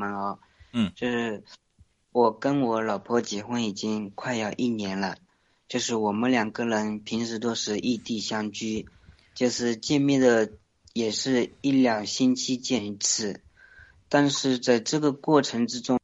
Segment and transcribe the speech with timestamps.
[0.00, 0.38] 们哦。
[0.72, 1.42] 嗯，就是
[2.12, 5.16] 我跟我老婆结婚已经快要一年了，
[5.68, 8.88] 就是我们两个人平时都是异地相居，
[9.34, 10.52] 就是见面的
[10.92, 13.40] 也是一两星期见一次，
[14.08, 15.98] 但是在这个过程之中，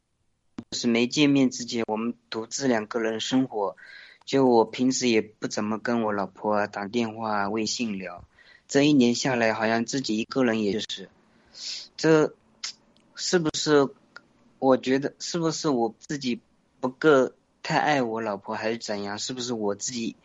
[0.71, 3.77] 就是没见面之前，我们独自两个人生活，
[4.25, 8.25] 就我平时也不怎么跟我老婆打电话、微信聊。
[8.69, 11.09] 这一年下来，好像自己一个人也就是，
[11.97, 12.35] 这
[13.17, 13.89] 是不是？
[14.59, 16.41] 我觉得是不是我自己
[16.81, 19.19] 不够太爱我老婆，还是怎样？
[19.19, 20.17] 是不是我自己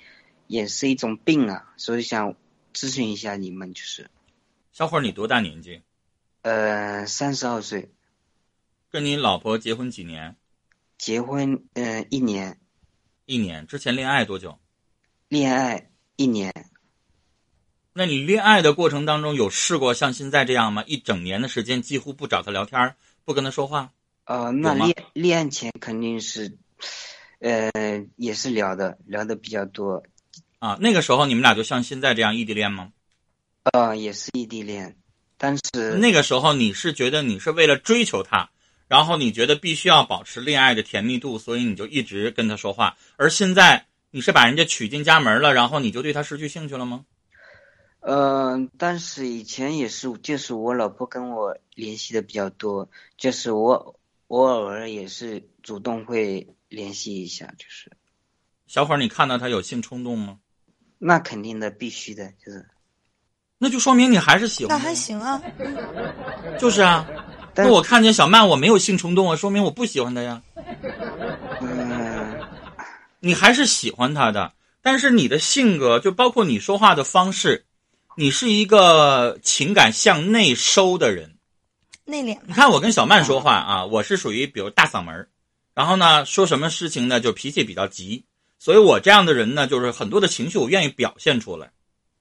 [0.48, 1.73] 也是一种病啊？
[1.76, 2.36] 所以想
[2.73, 4.09] 咨询一下你们，就是。
[4.72, 5.81] 小伙儿，你多大年纪？
[6.44, 7.91] 呃，三十二岁。
[8.90, 10.38] 跟你老婆结婚几年？
[10.98, 12.58] 结婚嗯一年。
[13.26, 14.59] 一年之前恋爱多久？
[15.28, 16.70] 恋爱一年。
[17.94, 20.84] 那你恋爱的过程当中有试过像现在这样吗？
[20.88, 22.95] 一整年的时间几乎不找他聊天，
[23.26, 23.91] 不跟他说话？
[24.23, 26.58] 呃，那恋恋爱前肯定是，
[27.40, 27.69] 呃，
[28.16, 30.03] 也是聊的，聊的比较多。
[30.59, 32.94] 啊，那个时候你们俩就像现在这样异地恋吗？
[33.73, 34.95] 呃，也是异地恋，
[35.38, 38.50] 但是那个时候你是觉得你是为了追求他，
[38.88, 42.95] 然后你觉得必须要保持恋爱的甜蜜度，所以你就一直跟他说话。
[43.17, 47.03] 而现在你是把人家娶进家门了，然后你就对他失去兴趣了吗？
[48.03, 53.95] 嗯，但是以前也是，就是我老婆跟我联系的比较多，就是我
[54.27, 57.91] 我偶尔也是主动会联系一下，就是。
[58.66, 60.39] 小伙儿，你看到他有性冲动吗？
[60.97, 62.66] 那肯定的，必须的，就是。
[63.59, 64.75] 那就说明你还是喜欢。
[64.75, 65.39] 那还行啊。
[66.59, 67.07] 就是啊，
[67.55, 70.41] 那我看见小曼我没有性冲动啊，说明我不喜欢他呀。
[71.61, 72.39] 嗯。
[73.19, 77.66] 你还是喜欢他的，但是你的性格就包括你说话的方式。
[78.22, 81.38] 你是一个情感向内收的人，
[82.05, 82.38] 内敛。
[82.45, 85.28] 你看我跟小曼说话啊，我是属于比如大嗓门
[85.73, 88.23] 然后呢说什么事情呢就脾气比较急，
[88.59, 91.72] 所以我这样的人呢就是很多的情绪我愿意表现出来。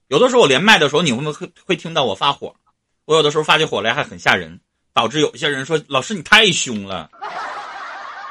[0.08, 2.56] 有的时候我连麦的时候你会不会会听到我发火，
[3.04, 4.58] 我有的时候发起火来还很吓人，
[4.94, 7.10] 导致有一些人说老师你太凶了，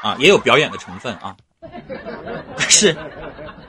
[0.02, 1.36] 啊也有表演的成分啊，
[2.58, 2.96] 但是。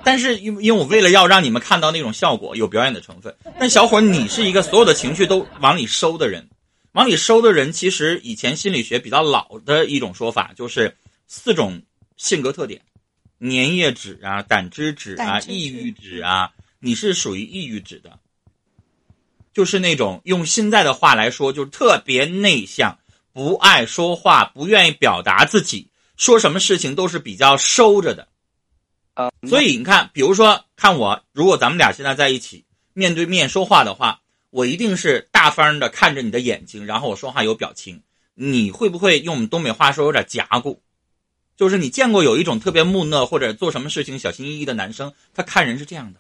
[0.04, 3.36] 但是因因为我为了要让你们看到那种效果，有表演的成分。
[3.60, 6.48] 但小伙儿，你是一个所有的情绪都往里收的人，
[6.94, 10.96] 往里收的人，其实以前心理学比较老的一种说法就是
[11.28, 11.82] 四种
[12.18, 12.82] 性格特点：
[13.40, 16.52] 粘液质啊、胆汁质啊、抑郁质啊。
[16.80, 18.18] 你是属于抑郁质的，
[19.54, 22.98] 就是那种用现在的话来说，就是特别内向，
[23.34, 25.88] 不爱说话，不愿意表达自己，
[26.18, 28.28] 说什么事情都是比较收着的。
[29.48, 38.02] 所以你看，比如说看我，如果咱们俩现在在一起面对面说话的话，我一定是大方的看着你的眼睛，然后我说话有表情。
[38.34, 40.82] 你会不会用我们东北话说有点夹固？
[41.58, 46.20] 就是你见过有一种特别木讷或者做什么事情小心翼翼的男生，他看人是这样的。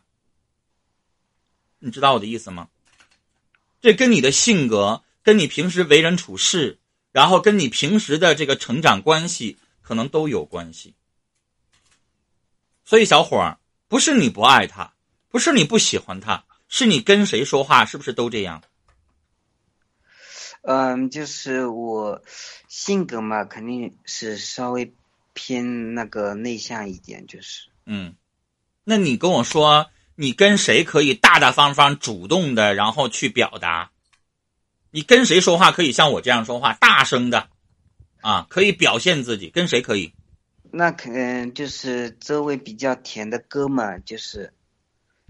[1.79, 2.67] 你知道我的意思吗？
[3.81, 6.77] 这跟你的性格、跟你平时为人处事，
[7.11, 10.93] 然后跟你平时的这个成长关系，可能都有关系。
[12.83, 14.93] 所以，小伙儿，不是你不爱他，
[15.29, 18.61] 不是你不喜欢他，是你跟谁说话是不是都这样？
[20.63, 22.21] 嗯，就是我
[22.67, 24.93] 性格嘛，肯定是稍微
[25.33, 27.69] 偏那个内向一点，就是。
[27.85, 28.15] 嗯，
[28.83, 33.91] 那你跟我说，你跟谁可以大大方方、主动的，然后去表达？
[34.91, 37.49] 你跟谁说话可以像我这样说话，大声的，
[38.21, 40.13] 啊，可以表现自己，跟谁可以？
[40.71, 44.53] 那可能就是周围比较甜的哥们，就是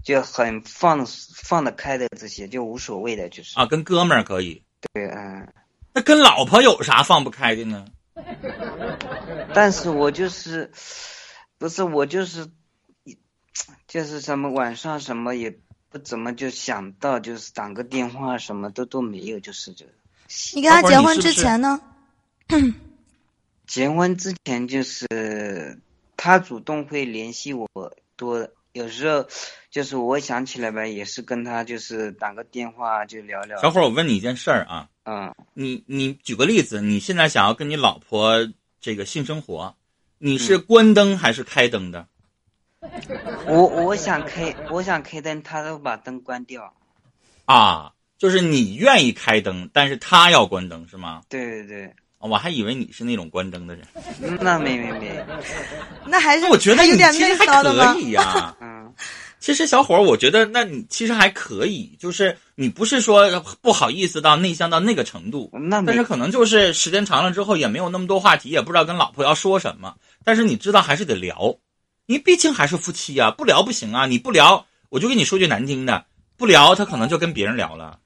[0.04, 1.04] 就很放
[1.34, 4.62] 放得开的这些，就无所谓的，就是啊，跟哥们儿可以。
[4.92, 5.48] 对，嗯。
[5.92, 7.84] 那跟老婆有啥放不开的呢？
[9.54, 10.70] 但是我就是，
[11.58, 12.48] 不是我就是，
[13.86, 15.58] 就是什么晚上什么也
[15.90, 19.84] 不怎么就想到，就是打个电话什么都都没有，就是这。
[20.54, 21.80] 你跟他结婚之前呢？
[23.66, 25.78] 结婚之前就是
[26.16, 27.68] 他主动会联系我
[28.16, 29.26] 多，有时候
[29.70, 33.60] 就是我想起来吧，也是跟他就是打个电话就聊聊。
[33.60, 38.48] 小伙儿，我问你一件事儿啊，嗯，你你举个例子，你现在想要跟你老婆
[38.80, 39.74] 这个性生活，
[40.18, 42.06] 你是关灯还是开灯的？
[43.46, 46.74] 我我想开，我想开灯，他都把灯关掉。
[47.44, 51.22] 啊，就是你愿意开灯，但是他要关灯是吗？
[51.28, 51.94] 对对对。
[52.22, 53.84] 我还以为你是那种关灯的人，
[54.40, 55.24] 那没没没，
[56.06, 58.54] 那还是我觉得有点其实还可以呀。
[58.62, 58.92] 嗯，
[59.40, 63.28] 其实小伙儿，我觉得那你其实还可以，就是你不是说
[63.60, 69.94] 不好意思到内向到那个程度，那但是可能就是时间长了之后也没有那么多话题，也不知道跟老婆要说什么。
[70.24, 71.56] 但是你知道还是得聊，
[72.06, 74.06] 因为毕竟还是夫妻呀，不聊不行啊！
[74.06, 76.04] 你不聊，我就跟你说句难听的，
[76.36, 77.98] 不聊他可能就跟别人聊了。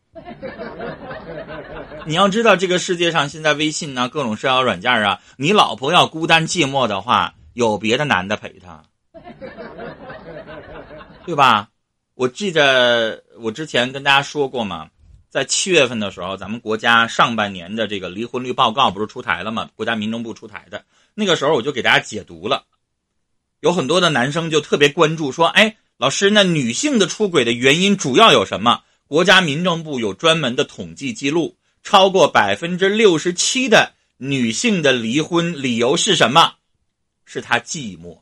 [2.07, 8.81] 你要知道，这个世界上现在微信呢，各种社交软件啊，你老婆要孤单寂寞的话，有别的男的陪她。
[11.27, 11.69] 对吧？
[12.15, 14.89] 我记得我之前跟大家说过嘛，
[15.29, 19.69] 在七月份的时候，咱们国家上半年的这个离婚率报告不是出台了吗？
[19.75, 22.63] 国家民政部出台的那个时候，我就给大家解读了，
[23.59, 31.56] 有很多的男生就特别关注，说：“哎，老师，那女性的出轨的原因主要有什么？”国家民政部有专门的统计记录，
[31.87, 36.55] 超过百分之六十七的女性的离婚理由是什么？
[37.25, 38.19] 是她寂寞。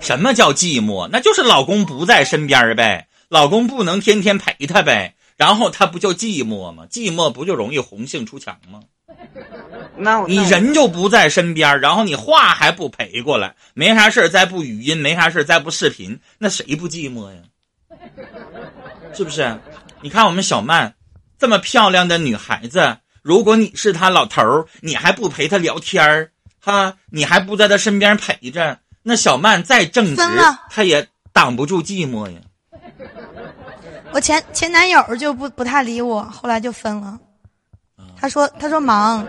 [0.00, 1.08] 什么叫寂寞？
[1.12, 6.88] 那就是老公不在身边呗，老公不能天天陪她呗，然后她不就寂寞吗？
[6.90, 8.80] 寂寞不就容易红杏出墙吗？
[9.96, 17.38] 那你人就不在身边，然后你话还不陪过来，没啥事再不语音，没啥事再不视频，那谁不寂寞呀？
[19.14, 19.56] 是不是？
[20.00, 20.94] 你看我们小曼，
[21.38, 28.78] 这么漂亮的女孩子，如果你是她老头儿，你还不陪她聊天儿，哈，你还不在她身边陪着。
[29.02, 30.22] 那小曼再正直，
[30.68, 32.40] 她也挡不住寂寞呀。
[34.12, 37.18] 我前前男友就不不太理我，后来就分了。
[38.20, 39.24] 他说：“他说忙，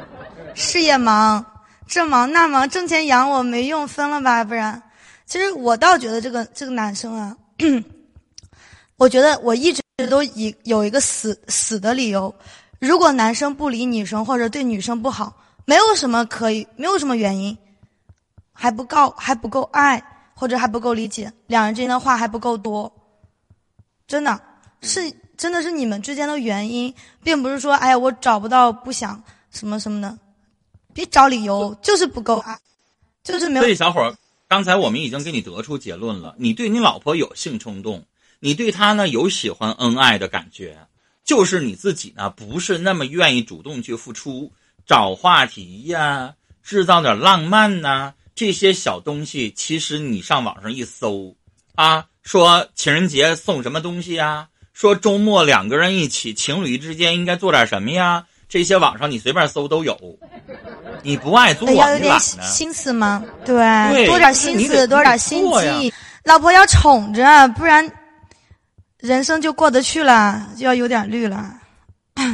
[0.56, 1.46] 事业忙，
[1.86, 4.82] 这忙那忙，挣钱养我没用，分了吧，不然。”
[5.28, 7.38] 其实我倒觉得这个这个男生啊，
[8.98, 12.34] 我觉得我一直这都以有一个死死的理由：
[12.80, 15.36] 如果男生不理女生或者对女生不好，
[15.66, 17.58] 没有什么可以，没有什么原因。
[18.54, 20.02] 还不够，还不够爱，
[20.34, 22.90] 或者还不够理解，两人之间的话还不够多。
[24.08, 24.40] 真的
[24.82, 30.18] 是，真的是你们之间的原因，并不是说，哎呀，我找不到，不想什么什么的，
[30.94, 32.58] 别找理由，就是不够爱，
[33.22, 33.64] 就是没有。
[33.64, 34.16] 所以，小伙儿，
[34.48, 38.02] 刚才我们已经给你得出结论了，你对你老婆有性冲动，
[38.40, 40.78] 你对他呢有喜欢恩爱的感觉，
[41.24, 44.52] 就是你自己呢不是那么愿意主动去付出，
[44.86, 46.34] 找话题呀，
[46.64, 48.14] 制造点浪漫呐。
[48.36, 51.36] 这些小东西，其实你上网上一搜，
[51.76, 54.48] 啊，说情人节送什么东西呀？
[54.74, 58.26] 说周末两个人一起，情侣之间应该做点什么呀？
[58.48, 60.18] 这些网上你随便搜都有。
[61.04, 63.22] 你不爱做，要有点心思吗？
[63.46, 65.94] 对，多点心思，多点心机。
[66.24, 67.86] 老婆要宠着，不然
[69.00, 71.56] 人生就过得去了，就要有点绿了，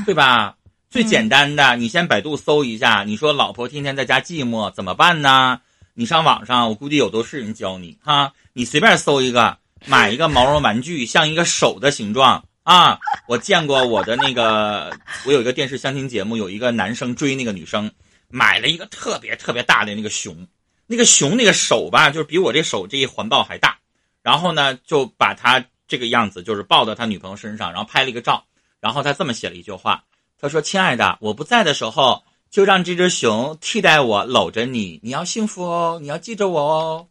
[0.06, 0.56] 对吧？
[0.90, 5.62] 最简单的，你先百度搜一下，你说老婆天天在家寂寞怎么办呢？
[5.94, 8.34] 你上网上，我估计有都是人教你哈。
[8.54, 12.98] 你随便搜一个，买一个毛绒玩具，像一个手的形状啊。
[13.28, 14.92] 我见过我的那个，
[15.26, 17.92] 我有一个电视相亲节目，有一个男生追那个女生，
[18.30, 20.48] 买了一个特别特别大的那个熊，
[20.88, 23.78] 那个熊那个手吧，就是比我这手这一环抱还大。
[24.24, 28.44] 然后呢，就把他这个样子，就是抱到他女朋友身上，然后拍了一个照。
[28.80, 30.04] 然后他这么写了一句话，
[30.40, 37.08] 他说：“亲爱的，我不在的时候。”就让这只熊替代我搂着你，你要幸福哦，你要记着我哦。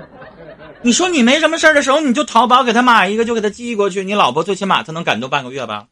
[0.80, 4.02] 你说你没什么事儿的时候，你就淘宝给他买一个，就给他寄过去。
[4.02, 5.88] 你老婆最起码她能感动半个月吧，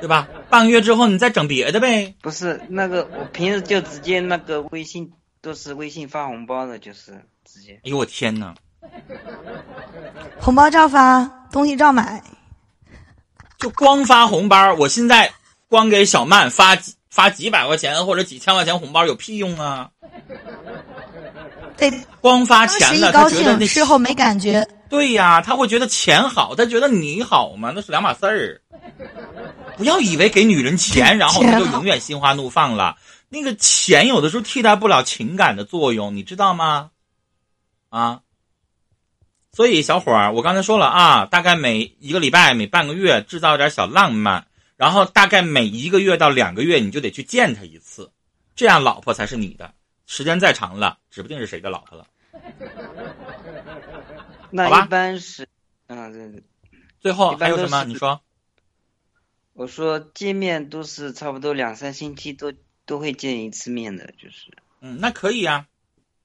[0.00, 0.28] 对吧？
[0.50, 2.14] 半个月之后你再整别的呗。
[2.20, 7.76] 不是那个，我平时就直接那个微信都是微信发红包的，就是直接。
[7.84, 8.54] 哎呦我天哪！
[10.40, 12.22] 红包照发，东西照买，
[13.58, 14.74] 就光发红包。
[14.74, 15.32] 我现在
[15.68, 16.76] 光给小曼发。
[17.14, 19.88] 发几百块钱或者几千块钱红包有屁用啊！
[21.76, 21.88] 对，
[22.20, 24.66] 光发钱了，他觉得那事后没感觉。
[24.88, 27.70] 对呀，他会觉得钱好，他觉得你好吗？
[27.72, 28.60] 那是两码事儿。
[29.76, 32.96] 不要以为给女人钱，然后他就永远心花怒放了。
[33.28, 36.90] 那个钱有的时候替代不了情感的作用，你知道吗？
[37.90, 38.22] 啊！
[39.54, 44.46] 所以小伙儿，我刚才说了啊，大概每一个礼拜、每半个月制造点小浪漫。
[44.76, 48.10] 然后大概每一个月到两个月，你就得去见他一次，
[48.56, 49.72] 这样老婆才是你的。
[50.06, 52.06] 时间再长了，指不定是谁的老婆了。
[54.50, 55.48] 那一般是，
[55.86, 56.42] 嗯，对对。
[57.00, 57.84] 最后还有什么？
[57.84, 58.20] 你说。
[59.52, 62.52] 我说见面都是差不多两三星期都
[62.84, 64.50] 都会见一次面的，就是。
[64.80, 65.66] 嗯，那可以啊。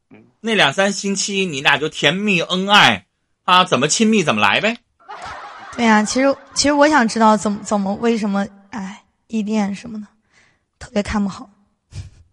[0.09, 3.05] 嗯，那两三星期你俩就甜蜜恩爱，
[3.49, 4.77] 啊，怎么亲密怎么来呗。
[5.75, 10.05] 对呀，其实其实我想知道怎么怎么为什么哎异地恋什么的，
[10.77, 11.49] 特别看不好。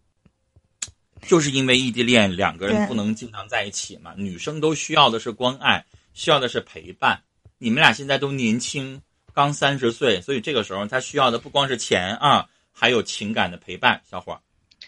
[1.26, 4.12] 就是因为异地恋，两个人不能经常在一起嘛。
[4.14, 5.82] 女生都需要的是关爱，
[6.12, 7.18] 需要的是陪伴。
[7.56, 9.00] 你们俩现在都年轻，
[9.32, 13.98] 刚三十岁，所以这个时候他需要的不光是钱啊，还有情感的陪伴。
[14.10, 14.40] 小伙儿，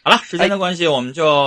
[0.03, 1.37] 好了，时间的关系，我们就。